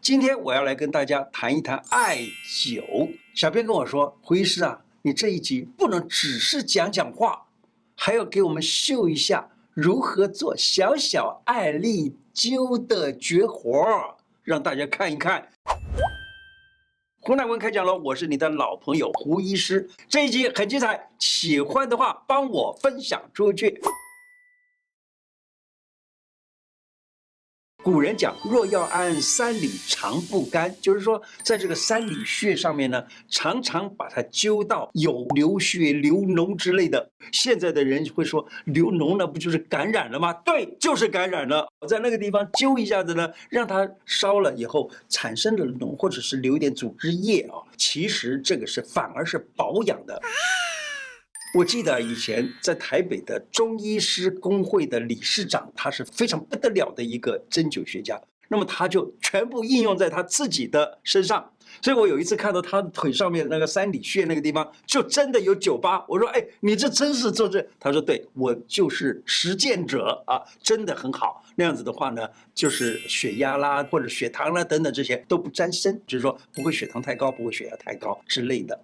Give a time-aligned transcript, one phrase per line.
[0.00, 3.12] 今天我要来跟大家谈一谈艾灸。
[3.34, 7.46] 小编跟我说：“胡医师啊，你这一集不能只是讲讲话，
[7.94, 15.48] 还要给我们秀一下如何做小小艾粒灸的绝活，让大家看一看。”
[17.20, 19.88] 胡乃文开讲了，我是你的老朋友胡医师。
[20.08, 23.80] 这一集很精彩，喜欢的话帮我分享出去。
[27.82, 37.10] 古人讲，若要安三里常不干，就是说，在这个三里穴上面呢，常常把它灸到有流血、流脓之类的。
[37.32, 40.32] 现在的人会说，流脓了不就是感染了吗？
[40.44, 41.66] 对，就是感染了。
[41.80, 50.22] 我在那个地方灸一下子呢，让它烧了以后产生的脓，或者是流一点组织液啊，其实这个是反而是保养的。
[51.54, 58.18] 我记得以前在台北的中医师工会的理事长，他是非常不得了的一个针灸学家。
[58.48, 61.50] 那么他就全部应用在他自己的身上。
[61.80, 66.04] 所以我有一次看到他腿上面那个三里穴那个地方，就真的有酒吧。
[66.06, 71.42] 我说：“哎，你这真是做这？”他说：“对，我就是实践者啊，真的很好。
[71.56, 78.78] 那样子的话呢，就是血压啦或者血糖啦等等这些都不沾身，就是说不会血糖太高，不会血压太高之类的。”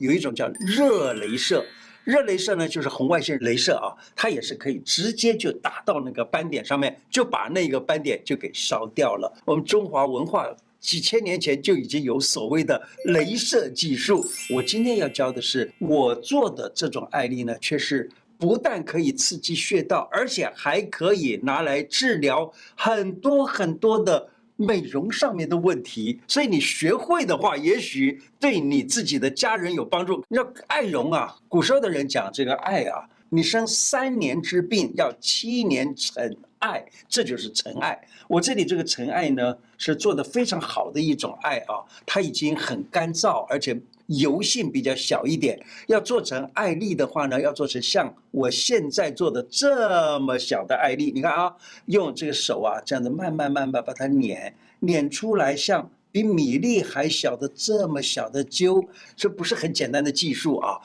[0.00, 1.64] 有一种叫热镭射，
[2.04, 9.30] 热镭射呢就是红外线镭射啊，它也是可以直接就打到那个斑点上面，就把那个斑点就给烧掉了。
[9.44, 10.48] 我们中华文化
[10.80, 14.26] 几千年前就已经有所谓的镭射技术。
[14.48, 24.29] 我今天要教的是我做的这种艾粒呢，却是不但可以刺激穴道，而且还可以拿来治疗很多很多的。
[24.60, 30.22] 美容上面的问题，所以你学会的话，也许对你自己的家人有帮助。
[30.28, 37.98] 你知道艾绒啊，古时候的人讲这个艾啊，你生三年之病要七年成艾，这就是成艾。
[38.28, 43.80] 我这里这个成艾呢，是做的非常好的一种艾啊，它已经很干燥，而且。
[44.10, 51.12] 油性比较小一点，要做成艾粒的话呢，要做成像我现在做的这么小的艾粒。
[51.14, 51.54] 你看啊，
[51.86, 60.80] 用这个手啊，这样子慢慢慢慢把它碾碾出来，像比米粒还小的这么小的揪，这不是很简单的技术啊。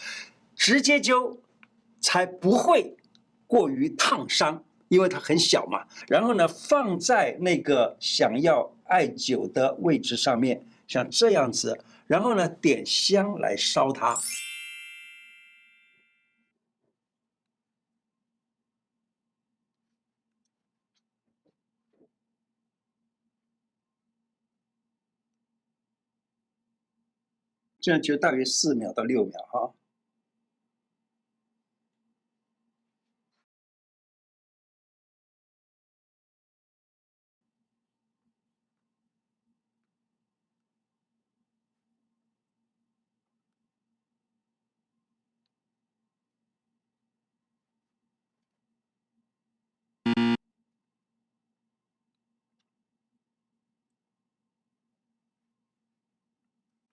[0.55, 1.39] 直接揪
[1.99, 2.95] 才不会
[3.47, 5.85] 过于烫伤，因为它很小嘛。
[6.07, 11.79] 然后呢，放在那个想要艾灸的位置上面，像这样子。
[12.07, 14.15] 然后呢，点香来烧它，
[27.79, 29.73] 这样就大约四秒到六秒哈。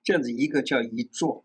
[0.03, 1.45] 这样子一个叫一座，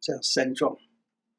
[0.00, 0.76] 这样三状，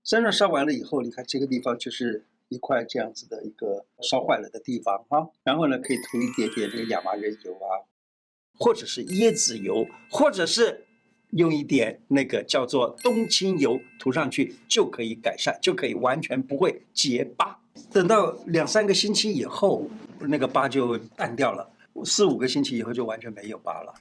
[0.03, 5.29] 三状烧完了以后，你看这个地方就是一块这样子的一个烧坏了的地方哈。
[5.43, 7.87] 然后呢，可以涂一点点这个亚麻仁油啊，
[8.57, 10.85] 或者是椰子油，或者是
[11.31, 17.59] 用一点那个叫做冬青油涂上去，就可以改善，就可以完全不会结疤。
[17.91, 19.87] 等到两三个星期以后，
[20.19, 21.71] 那个疤就淡掉了，
[22.03, 23.93] 四五个星期以后就完全没有疤了。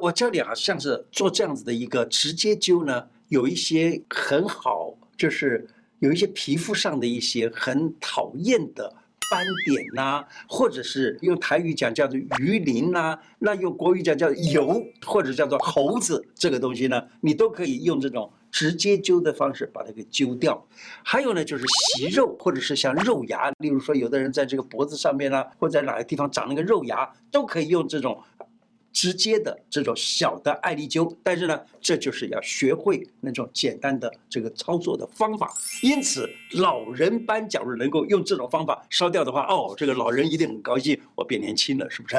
[0.00, 5.68] 我教你好像是做这样子的一个直接灸呢，有一些很好，就是
[5.98, 8.94] 有一些皮肤上的一些很讨厌的
[9.30, 20.66] 斑点呐、或者是用台语讲叫做鱼鳞呐，那用国语讲叫油，或者叫做猴子这个东西呢，你都可以用这种直接灸的方式把它给灸掉。
[21.02, 28.18] 还有呢，就是息肉，或者是像肉芽，例如说有的人在这个脖子上面呢，或者在哪个地方长那个肉芽，都可以用这种。
[28.92, 35.52] 直接的这种小的艾利灸，但是呢，这就是要学会那种简单的这个操作的方法。
[35.82, 42.16] 因此，老人斑假如能够用这种方法烧掉的话，哦，这个老人一定很高兴，我变年轻了，是不是？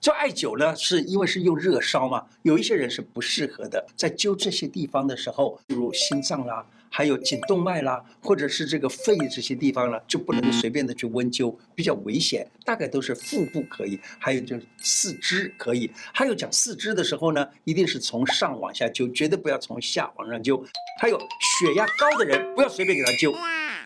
[0.00, 3.86] 做艾灸呢，是因为是用热烧嘛，有一些人是不适合的。
[3.94, 12.46] 在灸这些地方的时候，比如心脏啦，还有颈动脉啦，或者是这个肺这些地方呢，就不能随便的去温灸，比较危险。
[12.66, 15.90] 大概都是腹部可以，还有就是四肢可以。
[16.12, 20.62] 还有讲四肢的时候呢，一定是从上往下灸，绝对不要从下往上灸。
[21.00, 23.34] 还有血压高的人，不要随便给他灸。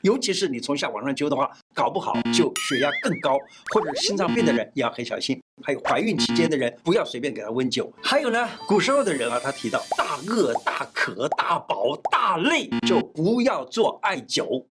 [0.02, 3.38] 尤其是你从下往上灸的话，搞不好就血压更高，
[3.72, 5.40] 或者心脏病的人也要很小心。
[5.62, 7.90] 还有怀孕期间的人，不要随便给他温灸。
[8.02, 14.66] 还有呢，古时候的人啊，他提到大饿、大渴、大饱、大累，就不要做艾灸。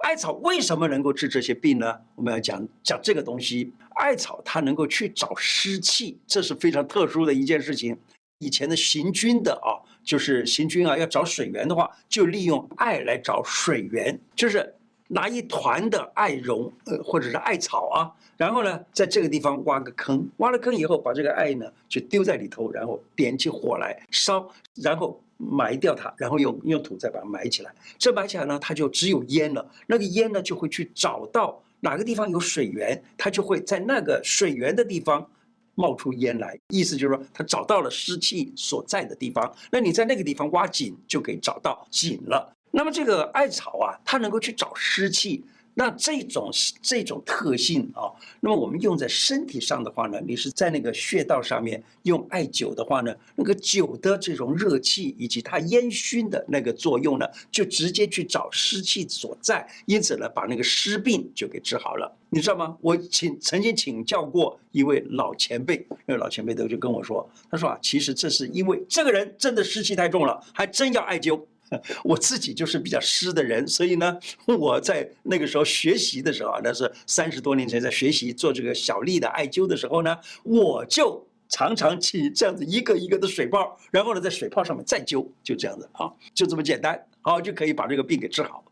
[0.00, 2.00] 艾草为什么能够治这些病呢？
[2.16, 3.72] 我们要讲讲这个东西。
[3.96, 7.96] 艾草它能够去找湿气，这是非常特殊的一件事情。
[8.38, 14.74] 以前的行军的啊，就是行军啊，要找水源的话，就利用艾来找水源，就是
[15.12, 27.74] 拿一团的艾绒，呃，或者是艾草啊，然后呢，在这个地方挖个坑，挖了坑以后，把这个艾呢就丢在里头，然后点起火来烧，然后埋掉它，然后用用土再把它埋起来。
[27.98, 29.68] 这埋起来呢，它就只有烟了。
[29.86, 35.28] 那个烟呢，就会去找到哪个地方有水源，它就会在那个水源的地方。
[35.76, 39.50] 冒出烟来，意思就是说，他找到了湿气所在的地方。
[39.70, 42.54] 那你在那个地方挖井，就可以找到井了。
[42.70, 45.44] 那么这个艾草啊，它能够去找湿气。
[45.72, 46.50] 那这种
[46.82, 62.12] 这种特性啊，那么我们用在身体上的话呢，你是在那个穴道上面用艾灸的话呢，那个灸的这种热气以及它烟熏的那个作用呢，就直接去找湿气所在，因此呢，把那个湿病就给治好了。
[62.30, 62.76] 你知道吗？
[62.80, 71.40] 我请曾经请教过一位老前辈，那个老前辈都就跟我说，他说啊，其实这是因为这个人真的湿气太重了，还真要艾灸。
[72.04, 88.64] 我自己就是比较湿的人，所以呢，我在那个时候学习的时候啊，那是三十多年前在学习做这个小粒的艾灸的时候呢，我就常常起这样子一个一个的水泡，然后呢，在水泡上面再灸，就这样子啊，就这么简单，好，就可以把这个病给治好。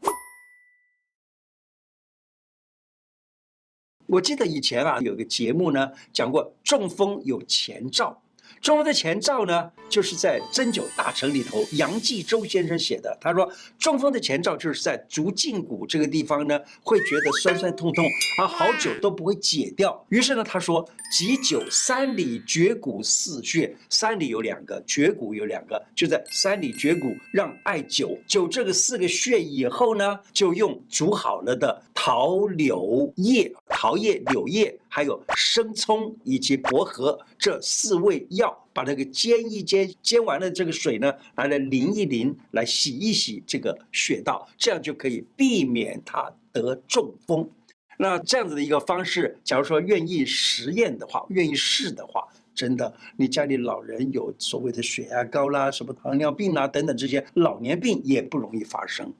[4.07, 8.23] 我记得以前啊，有个节目呢，讲过中风有前兆。
[8.61, 13.17] 中风的前兆呢，就是在《针灸大成》里头，杨继洲先生写的。
[13.21, 18.05] 他说，中风的前兆就是在足胫骨这个地方呢，会觉得酸酸痛痛，
[18.41, 20.05] 而好久都不会解掉。
[20.09, 34.77] 于是呢，他说，急灸三里绝骨四穴，三里有两个，绝骨有两个，就在三里绝骨让艾灸，灸这个四个穴以后呢，就用煮好了的桃柳叶、桃叶、柳叶。
[34.91, 47.49] 还有生葱以及薄荷这四味药，把那个煎一煎，煎完了这个水呢，拿来淋一淋，来洗一洗这个穴道，这样就可以避免他得中风。
[47.97, 59.13] 那这样子的一个方式，假如说愿意实验的话，愿意试的话，真的，你家里老人有所谓的血压高啦、什么糖尿病啦等等这些老年病也不容易发生。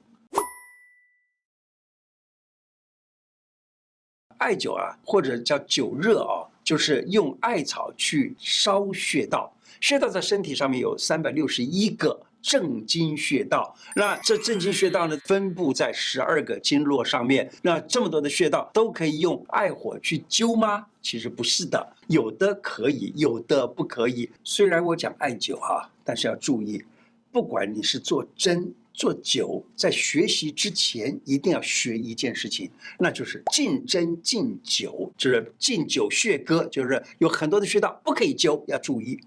[4.39, 9.53] 艾灸啊，或者叫灸热啊，就是用艾草去烧穴道。
[9.79, 17.49] 穴道在身体上面有三百六十一个正经穴道，那这正经穴道呢，分布在十二个经络上面。
[17.61, 20.87] 那这么多的穴道都可以用艾火去灸吗？
[21.01, 24.29] 其实不是的，有的可以，有的不可以。
[24.43, 26.83] 虽然我讲艾灸哈，但是要注意，
[27.31, 28.73] 不管你是做针。
[28.99, 39.15] 做灸，在学习之前一定要学一件事情，那就是禁针禁灸，就是禁灸穴歌，就是有很多的穴道不可以灸，要注意。《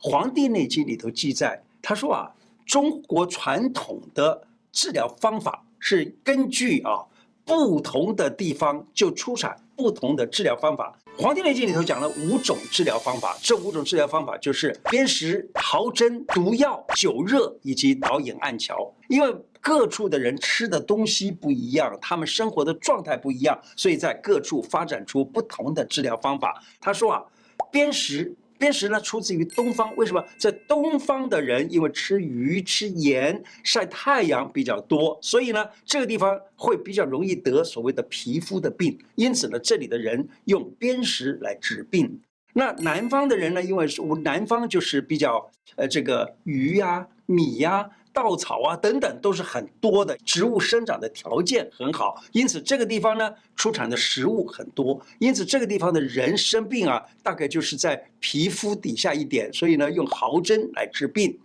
[0.00, 2.34] 黄帝内经》里头记载，他说啊，
[2.66, 7.06] 中国传统的治疗方法是根据啊
[7.48, 10.94] 不同的地方就出产不同的治疗方法。
[11.22, 18.94] 《黄帝内经》里头讲了五种治疗方法，这五种治疗方法就是砭石、毫针、毒药、酒热以及导引按桥。
[19.08, 26.62] 因为各处的人吃的东西不一样，他们生活的状态不一样，所以在各处发展出不同的治疗方法。
[26.78, 27.24] 他说啊，
[27.72, 28.36] 砭石。
[28.58, 30.24] 砭石呢，出自于东方，为什么？
[30.36, 38.98] 在东方的人因为吃鱼、吃盐、晒太阳比较多，所以呢，这个地方会比较容易得所谓的皮肤的病。
[39.14, 42.20] 因此呢，这里的人用砭石来治病。
[42.54, 47.88] 那南方的人呢，因为是南方就是比较呃这个鱼呀、米呀
[48.20, 61.38] 稻草啊等等都是很多的，植物生长的条件很好，因此这个地方呢出产的食物很多，因此这个地方的人生病啊，大概就是在皮肤底下一点，所以呢用毫针来治病。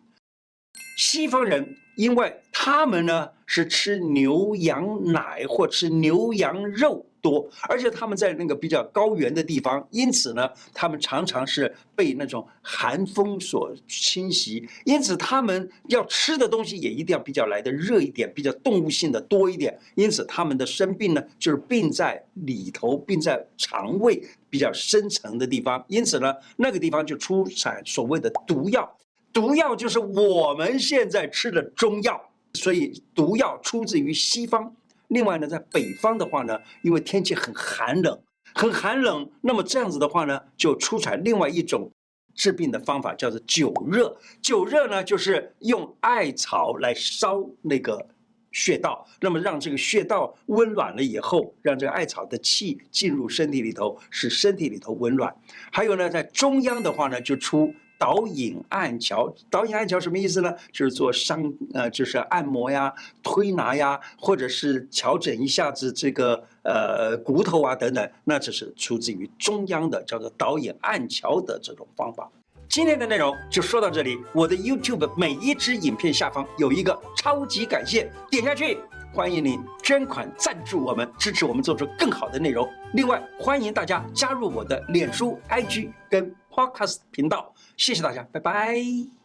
[0.98, 7.06] 西方人因为他们呢是吃牛羊奶或吃牛羊肉。
[7.24, 28.98] 多，而且他们在那个比较高原的地方，因此呢，他们常常是被那种寒风所侵袭，因此他们要吃的东西也一定要比较来的热一点，比较动物性的多一点，因此他们的生病呢，就是病在里头，病在肠胃比较深层的地方，因此呢，那个地方就出产所谓的毒药，
[29.34, 32.22] 毒药就是我们现在吃的中药，
[32.54, 34.76] 所以毒药出自于西方。
[35.08, 38.22] 另外呢，在北方的话呢，因为天气很寒冷，
[38.54, 41.92] 很寒冷，那么这样子的话呢，就出产另外一种
[42.36, 44.16] 治病的方法，叫做灸热。
[44.44, 48.08] 灸热呢，就是用艾草来烧那个
[48.52, 55.36] 穴道，那么让这个穴道温暖了以后，让这个艾草的气进入身体里头，使身体里头温暖。
[55.72, 57.74] 还有呢，在中央的话呢，就出。
[58.04, 60.54] 导引按桥，导引按桥什么意思呢？
[60.74, 61.42] 就是做伤，
[61.74, 62.94] 呃，就是按摩呀、
[63.24, 68.12] 推拿呀，或者是调整一下子这个呃骨头啊等等。
[68.26, 72.30] 那这是出自于中央的，叫做导引按桥的这种方法。
[72.68, 74.20] 今天的内容就说到这里。
[74.34, 78.80] 我的 YouTube 每一支影片下方有一个超级感谢，点下去，
[79.14, 82.68] 欢迎您捐款赞助我们，支持我们做出更好的内容。
[82.96, 87.54] 另外，欢迎大家加入我的脸书、IG 跟 Podcast 频道。
[87.78, 89.23] 谢谢大家，拜拜。